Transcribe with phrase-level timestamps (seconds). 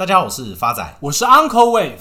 [0.00, 1.98] 大家好，我是发仔，我是 Uncle Wave。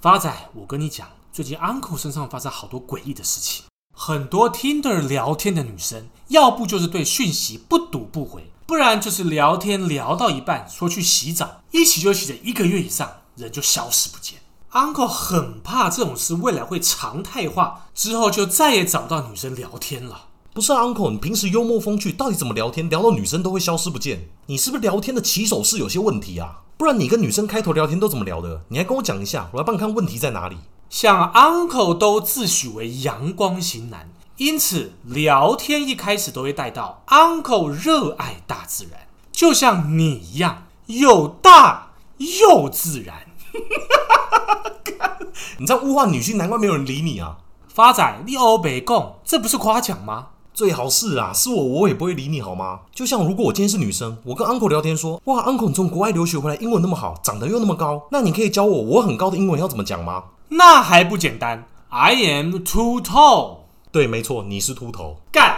[0.00, 3.64] 发仔，我跟你讲，最近 Uncle 身上发生好多诡异的事情。
[3.92, 14.38] 很多 Tinder 聊天的女生，要不就是对讯息不读不回，不然就是聊天聊到一半说去洗澡，一洗就洗了一个月以上，人就消失不见。
[14.70, 20.26] Uncle 很怕这种事未来会常态化，之后就再也找不到女生聊天了。
[20.54, 22.88] 不是 Uncle，你平时幽默风趣，到底怎么聊天？
[22.88, 24.28] 聊到女生都会消失不见？
[24.46, 26.60] 你是不是聊天的起手式有些问题啊？
[26.80, 28.62] 不然你跟女生开头聊天都怎么聊的？
[28.68, 30.56] 你还跟我讲一下，我来帮你看问题在哪里。
[30.88, 43.26] 像 Uncle 都自诩为阳光型男，因此聊天一开始都会带到 Uncle 热爱大自然，就像你一样，又大又自然。
[45.58, 47.36] 你在物化女性，难怪没有人理你啊！
[47.68, 50.28] 发仔，你欧北共，这不是夸奖吗？
[50.60, 52.80] 最好是啊，是我，我也不会理你好吗？
[52.92, 60.24] 就像如果我今天是女生，我跟 Uncle 聊天说，哇，Uncle 你从国外留学回来，英文那么好，长得又那么高，那你可以教我我很高的英文要怎么讲吗？
[60.50, 63.60] 那还不简单，I am too tall。
[63.90, 65.16] 对，没错，你是秃头。
[65.32, 65.56] 干。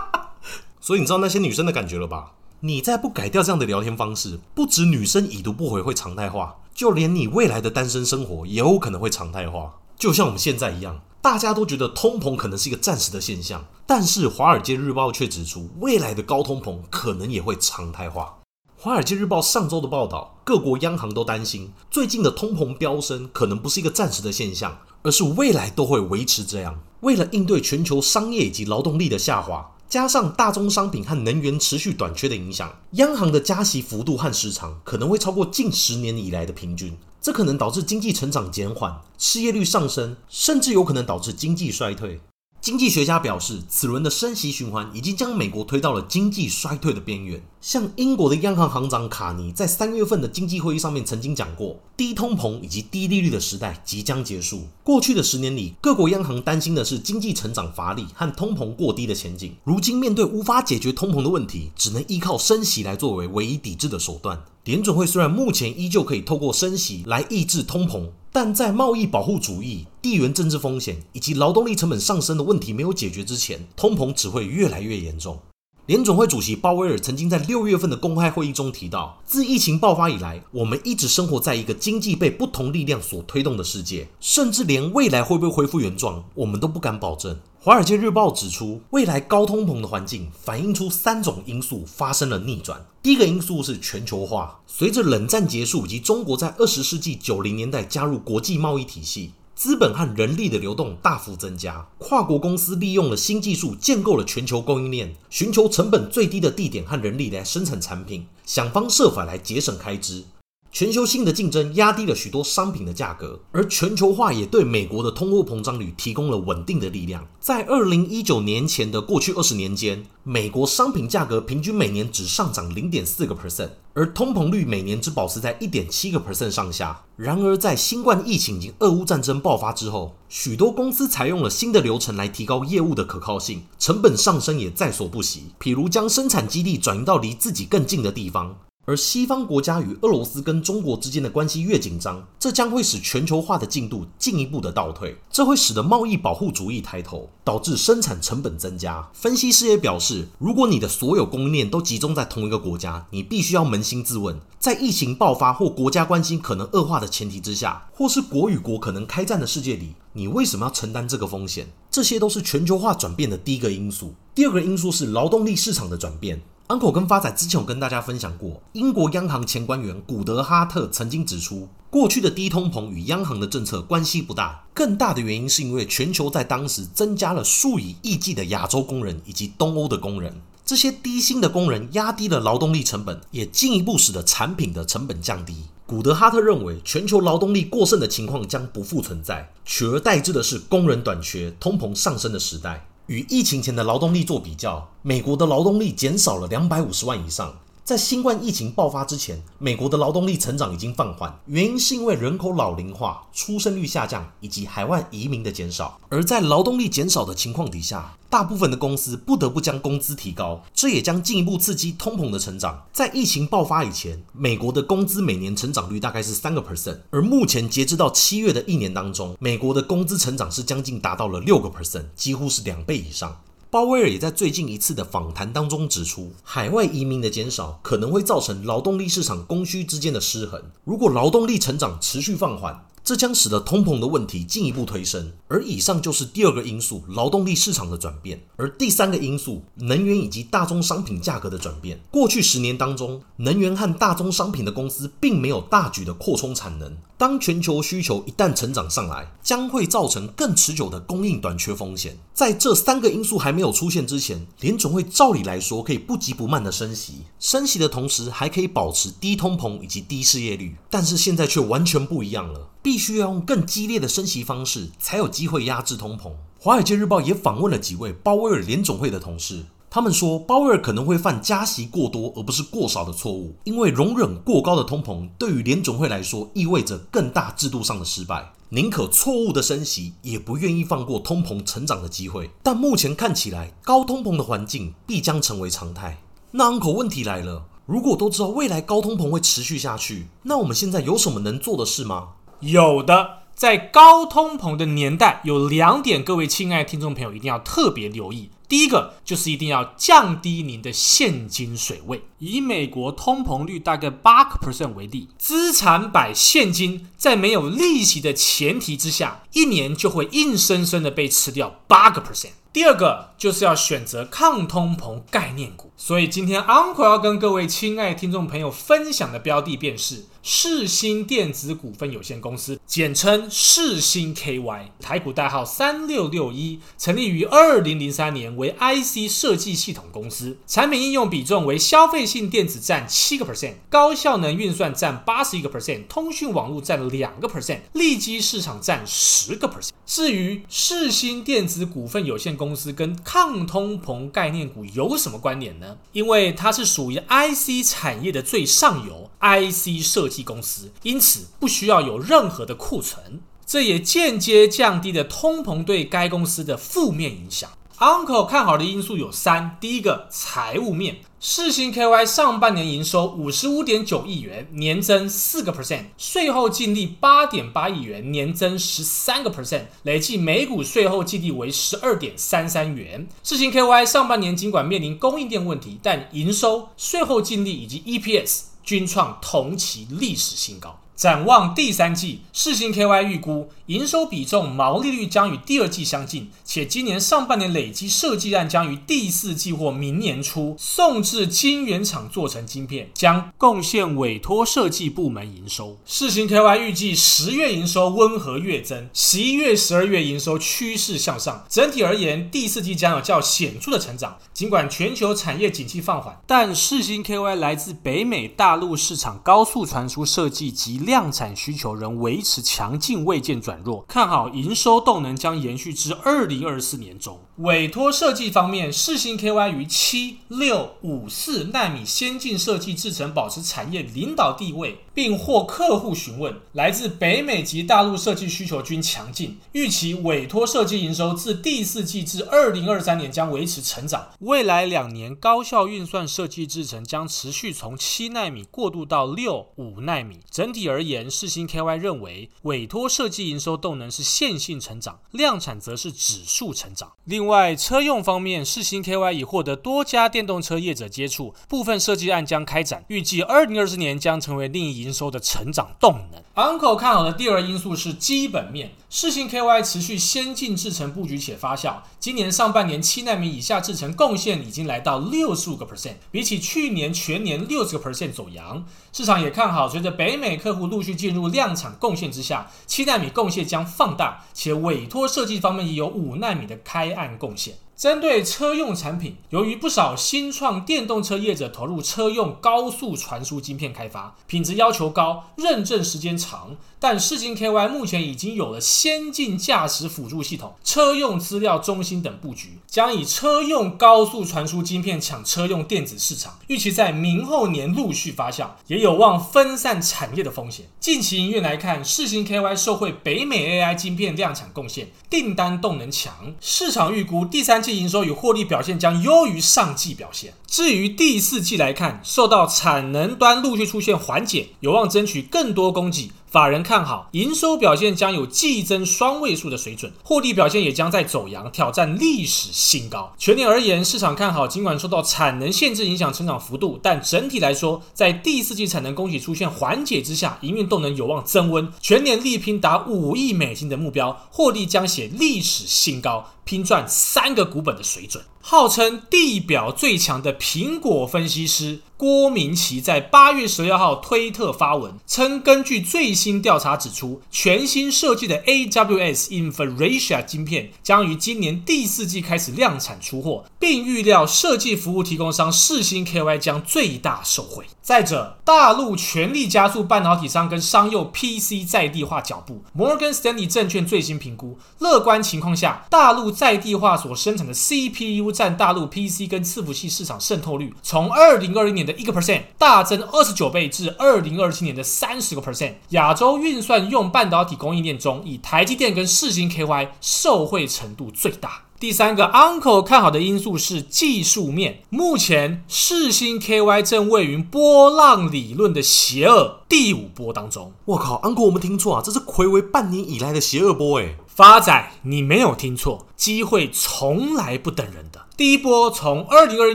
[0.80, 2.30] 所以你知道那些女生的感觉了吧？
[2.60, 11.00] 你再不改掉这样的聊天方式，不止女生已读不回会常态化，就连你未来的单身生活也有可能会常态化，就像我们现在一样。
[11.22, 18.40] 大家都觉得通膨可能是一个暂时的现象，但是《华尔街日报》却指出，未来的高通膨可能也会常态化。
[18.82, 26.80] 《华尔街日报》上周的报道，各国央行都担心，最近的通膨飙升可能不是一个暂时的现象，而是未来都会维持这样。
[27.02, 36.98] 为了应对全球商业以及劳动力的下滑，加上大宗商品和能源持续短缺的影响，央行的加息幅度和时长可能会超过近十年以来的平均。
[37.22, 42.20] 这可能导致经济成长减缓、失业率上升，甚至有可能导致经济衰退。
[42.62, 47.42] 经济学家表示，此轮的升息循环已经将美国推到了经济衰退的边缘。
[47.60, 54.62] 像英国的央行行长卡尼在三月份的经济会议上面曾经讲过，低通膨以及低利率的时代即将结束。
[54.84, 59.52] 过去的十年里，各国央行担心的是经济成长乏力和通膨过低的前景。
[59.64, 64.40] 如今面对无法解决通膨的问题，只能依靠升息来作为唯一抵制的手段。
[64.62, 75.38] 联准会虽然目前依旧可以透过升息来抑制通膨，但在贸易保护主义、地缘政治风险以及劳动力成本上升的问题没有解决之前，通膨只会越来越严重。
[75.86, 87.34] 联准会主席鲍威尔曾经在六月份的公开会议中提到，自疫情爆发以来，我们一直生活在一个经济被不同力量所推动的世界，甚至连未来会不会恢复原状，我们都不敢保证。
[87.60, 92.84] 《华尔街日报》指出，未来高通膨的环境反映出三种因素发生了逆转。
[93.02, 110.24] 第一个因素是全球化，随着冷战结束以及中国在二十世纪九零年代加入国际贸易体系，资本和人力的流动大幅增加，跨国公司利用了新技术建构了全球供应链，寻求成本最低的地点和人力来生产产品，想方设法来节省开支。
[110.72, 117.28] 全球性的竞争压低了许多商品的价格，而全球化也对美国的通货膨胀率提供了稳定的力量。
[117.38, 127.04] 在二零一九年前的过去二十年间，美国商品价格平均每年只上涨零点四个 percent，而通膨率每年只保持在一点七个 percent 上下。
[127.16, 135.48] 然而，在新冠疫情以及俄乌战争爆发之后，许多公司采用了新的流程来提高业务的可靠性，成本上升也在所不惜。
[135.60, 138.56] 譬如将生产基地转移到离自己更近的地方。
[138.84, 149.08] 而西方国家与俄罗斯跟中国之间的关系越紧张，这将会使全球化的进度进一步的倒退，这会使得贸易保护主义抬头，导致生产成本增加。
[149.12, 161.68] 分析师也表示，如果你的所有供应链都集中在同一个国家，你必须要扪心自问，在疫情爆发或国家关系可能恶化的前提之下，或是国与国可能开战的世界里，你为什么要承担这个风险？
[161.88, 164.14] 这些都是全球化转变的第一个因素。
[164.34, 166.42] 第二个因素是劳动力市场的转变。
[166.72, 185.64] Uncle 跟发仔之前有跟大家分享过，英国央行前官员古德哈特曾经指出，过去的低通膨与央行的政策关系不大，更大的原因是因为全球在当时增加了数以亿计的亚洲工人以及东欧的工人，这些低薪的工人压低了劳动力成本，也进一步使得产品的成本降低。
[185.84, 192.88] 古德哈特认为，全球劳动力过剩的情况将不复存在，取而代之的是工人短缺、通膨上升的时代。
[193.12, 197.54] 与疫情前的劳动力做比较，美国的劳动力减少了两百五十万以上。
[197.84, 205.98] 在新冠疫情爆发之前，美国的劳动力成长已经放缓，原因是因为人口老龄化、出生率下降以及海外移民的减少。
[206.08, 212.84] 而在劳动力减少的情况底下，大部分的公司不得不将工资提高，这也将进一步刺激通膨的成长。
[212.92, 223.40] 在疫情爆发以前，美国的工资每年成长率大概是三个 percent，而目前截至到七月的一年当中，美国的工资成长是将近达到了六个 percent，几乎是两倍以上。
[223.72, 230.62] 鲍威尔也在最近一次的访谈当中指出，海外移民的减少可能会造成劳动力市场供需之间的失衡。
[230.84, 238.42] 如果劳动力成长持续放缓，这将使得通膨的问题进一步推升，而以上就是第二个因素——劳动力市场的转变。
[238.56, 241.98] 而第三个因素，能源以及大宗商品价格的转变。
[242.10, 246.94] 过去十年当中，能源和大宗商品的公司并没有大举的扩充产能。
[247.22, 252.18] 当全球需求一旦成长上来，将会造成更持久的供应短缺风险。
[252.34, 260.74] 在这三个因素还没有出现之前，联总会照理来说可以不急不慢的升息，升息的同时还可以保持低通膨以及低失业率。
[260.90, 262.70] 但是现在却完全不一样了。
[262.82, 266.32] 必须要用更激烈的升息方式，才有机会压制通膨。
[266.58, 282.48] 华尔街日报也访问了几位鲍威尔联总会的同事，他们说，鲍威尔可能会犯加息过多而不是过少的错误，因为容忍过高的通膨对于联总会来说意味着更大制度上的失败，宁可错误的升息，也不愿意放过通膨成长的机会。
[282.62, 286.22] 但目前看起来，高通膨的环境必将成为常态。
[286.52, 292.28] 那 Uncle 问题来了，如果都知道未来高通膨会持续下去，那我们现在有什么能做的事吗？
[292.60, 298.48] 有的，在高通膨的年代，有两点，各位亲爱的听众朋友一定要特别留意。
[298.72, 302.24] 第一个就是一定要降低您的现金水位。
[302.38, 312.52] 以美国通膨率大概八个 percent 为例，资产摆现金，在没有利息的前提之下，一年就会硬生生的被吃掉八个 percent。
[312.72, 315.92] 第二个就是要选择抗通膨概念股。
[315.98, 320.24] 所以今天 Uncle 要跟各位亲爱听众朋友分享的标的便是。
[320.44, 339.90] 世新电子股份有限公司，简称世新 KY，台股代号三六六一，成立于二零零三年，为 IC 设计系统公司，产品应用比重为消费性电子占七个 percent，高效能运算占八十一个 percent，通讯网络占两个 percent，利基市场占十个 percent。
[340.04, 345.96] 至于世新电子股份有限公司跟抗通膨概念股有什么关联呢？
[346.12, 357.70] 因为它是属于 IC 产业的最上游，IC 设计公司，因此不需要有任何的库存，这也间接降低了通膨对该公司的负面影响。
[357.98, 373.28] Uncle 看好的因素有三：第一个，财务面，世芯 KY 上半年营收五十五点九亿元，年增四个 percent，税后净利八点八亿元，年增十三个 percent，累计每股税后净利为十二点三三元。
[373.44, 378.62] 世芯 KY 上半年尽管面临供应链问题，但营收、税后净利以及 EPS。
[378.82, 381.01] 均创同期历史新高。
[381.22, 395.96] 展望第三季，世芯 KY 预估营收比重、毛利率将与第二季相近，且今年上半年累积设计案将于第四季或明年初送至晶圆厂做成晶片，将贡献委托设计部门营收。
[396.04, 401.64] 世芯 KY 预计十月营收温和月增，十一月、十二月营收趋势向上。
[401.68, 404.36] 整体而言，第四季将有较显著的成长。
[404.52, 417.38] 尽管全球产业景气放缓，但世芯 KY 来自北美大陆市场高速传输设计及量量产需求仍维持强劲，未见转弱，看好营收动能将延续至二零二四年中。
[417.58, 426.56] 委托设计方面，世星 KY 于七六五四纳米先进设计制程保持产业领导地位，并获客户询问。
[426.72, 434.28] 来自北美及大陆设计需求均强劲，预期委托设计营收自第四季至二零二三年将维持成长。
[434.38, 440.40] 未来两年高效运算设计制程将持续从七纳米过渡到六五纳米。
[440.50, 447.12] 整体而言，世芯 KY 认为委托设计营收动能是线性成长，量产则是指数成长。
[447.24, 456.42] 另外，车用方面，世芯 KY 已获得多家电动车业者接触，部分设计案将开展，预计二零二四年将成为另一营收的成长动能。
[456.54, 468.84] Uncle 看好的第二因素是基本面，世芯 KY 持续先进制程布局且发酵，今年上半年七纳米以下制程贡献已经来到六十五个 percent，比起去年全年六十个 percent 走扬。
[469.12, 477.38] 市场也看好，随着北美客户陆续进入量产贡献之下，七纳米贡献将放大，且委托设计方面也有五纳米的开案。
[477.38, 477.74] 贡献。
[478.02, 486.74] 针对车用产品，由于不少新创电动车业者投入车用高速传输晶片开发，品质要求高，认证时间长。
[486.98, 496.58] 但世芯 KY 目前已经有了先进驾驶辅助系统、车用资料中心等布局，将以车用高速传输晶片抢车用电子市场。
[496.68, 500.86] 预期在明后年陆续发酵，也有望分散产业的风险。
[500.98, 510.54] 近期营运来看，世芯 KY 受惠北美 AI 晶片量产贡献，订单动能强，市场预估第三季营收与获利表现将优于上季表现。
[510.72, 516.32] 至于第四季来看，受到产能端陆续出现缓解，有望争取更多供给。
[516.50, 523.34] 法人看好营收表现将有季增双位数的水准，获利表现也将在走阳，挑战历史新高。
[523.36, 536.48] 全年而言，市场看好，尽管受到产能限制影响成长幅度，但整体来说，在第四季产能供给出现缓解之下，营运动能有望增温，全年力拼达五亿美金的目标，获利将写历史新高。
[536.64, 557.86] 拼赚三个股本的水准，号称地表最强的苹果分析师郭明奇在八月十六号推特发文称，根据最新调查指出，全新设计的 AWS Inferentia 晶片将于今年第四季开始量产出货，并预料设计服务提供商世芯 KY 将最大受惠。
[558.00, 562.84] 再者，大陆全力加速半导体商跟商用 PC 在地化脚步。
[562.92, 575.94] 摩根斯丹利证券最新评估，乐观情况下，大陆在地化所生产的 CPU 占大陆 PC 跟伺服器市场渗透率，从二零二零年的一个 percent 大增二十九倍至二零二七年的三十个 percent。
[576.10, 581.82] 亚洲运算用半导体供应链中，以台积电跟世芯 KY 受惠程度最大。
[581.98, 585.04] 第三个 Uncle 看好的因素是技术面。
[585.08, 590.92] 目前世星 KY 正位于波浪理论的邪恶第五波当中。
[591.04, 594.36] 我靠，Uncle 我们听错啊，这是睽违半年以来的邪恶波诶。
[594.48, 598.42] 发仔，你没有听错，机会从来不等人的。
[598.54, 599.94] 第一波从二零二一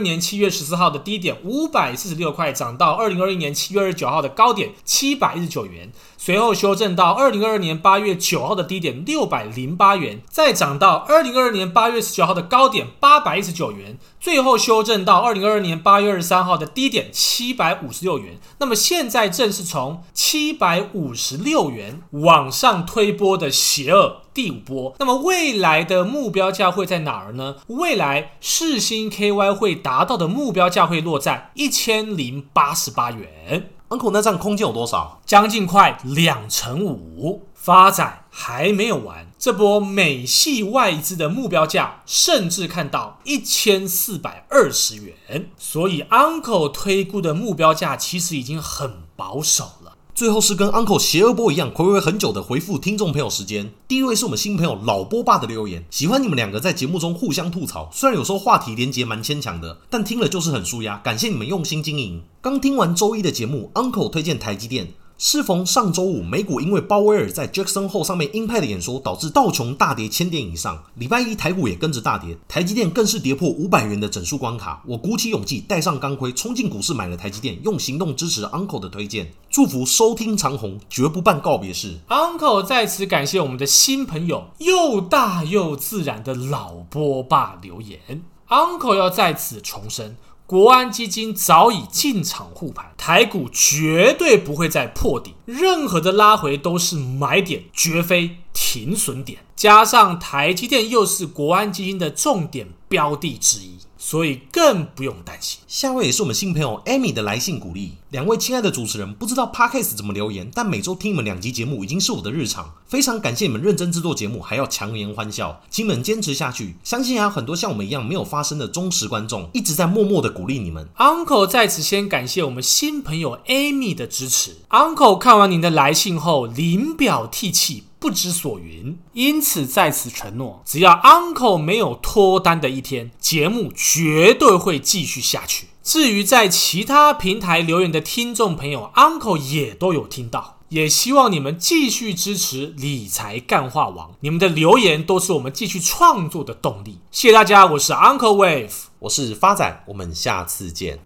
[0.00, 18.38] 年七月十四号的低点五百四十六块涨到二零二一年七月二十九号的高点七百一十九元，随后修正到二零二二年八月九号的低点六百零八元，再涨到二零二二年八月十九号的高点八百一十九元，最后修正到二零二二年八月二十三号的低点七百五十六元。
[18.58, 24.94] 那么现在正是从七百五十六元往上推波的邪恶第五波。
[24.98, 27.56] 那么未来的目标价会在哪儿呢？
[27.66, 28.32] 未来。
[28.40, 33.70] 世星 KY 会达到的目标价会落在一千零八十八元。
[33.88, 35.20] Uncle，那这样空间有多少？
[35.24, 37.46] 将近快两成五。
[37.54, 45.50] 发展还没有完，这波美系外资的目标价甚至看到一千四百二十元。
[45.58, 49.87] 所以 Uncle 推估的目标价其实已经很保守了。
[50.18, 53.70] 最后是跟 Uncle 邪恶波一样，回味很久的回复听众朋友时间。
[53.86, 60.96] 第一位是我们新朋友老波霸的留言，喜欢你们两个在节目中互相吐槽，虽然有时候话题连结蛮牵强的，但听了就是很舒压。
[61.04, 62.20] 感谢你们用心经营。
[62.40, 64.88] 刚听完周一的节目，Uncle 推荐台积电。
[65.20, 70.80] 适逢上周五，美股因为鲍威尔在 Jackson Hole 上面鹰派的演说，导致道琼大跌千点以上。
[70.94, 74.80] 礼拜一台股也跟着大跌，台积电更是跌破五百元的整数关卡。
[74.86, 79.32] 我鼓起勇气，戴上钢盔，冲进股市买了台积电，用行动支持 Uncle 的推荐。
[79.50, 81.98] 祝福收听长虹，绝不办告别式。
[82.08, 88.22] Uncle 在此感谢我们的新朋友又大又自然的老波霸留言。
[88.48, 90.16] Uncle 要在此重申。
[90.48, 99.40] 国安基金早已进场护盘，台股绝对不会再破底，任何的拉回都是买点，绝非停损点。
[99.54, 103.76] 加上台积电又是国安基金的重点标的之一。
[103.98, 105.60] 所以更不用担心。
[105.66, 107.94] 下位也是我们新朋友 Amy 的来信鼓励。
[108.10, 112.72] 两位亲爱的主持人，不知道 Podcast 怎么留言，但每周听你们两集节目已经是我的日常。
[112.86, 116.76] 非常感谢你们认真制作节目，还要强颜欢笑，请你们坚持下去。
[116.82, 120.88] 相信还有很多像我们一样没有发声的忠实观众，一直在默默的鼓励你们。
[120.96, 124.56] Uncle 在此先感谢我们新朋友 Amy 的支持。
[124.70, 127.84] Uncle 看完您的来信后，临表涕泣。
[128.00, 135.66] 不知所云，因此在此承诺，只要 Uncle 没有脱单的一天，节目绝对会继续下去。
[135.82, 146.98] 至于在其他平台留言的听众朋友，Uncle 也都有听到，也希望你们继续支持理财干话王，你们的留言都是我们继续创作的动力。
[147.10, 150.96] 谢谢大家，我是 Uncle Wave，我是发仔，我们下次见。